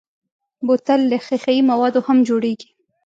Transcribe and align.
بوتل 0.65 0.99
له 1.09 1.17
ښیښهيي 1.25 1.61
موادو 1.71 2.01
هم 2.07 2.17
جوړېږي. 2.27 2.69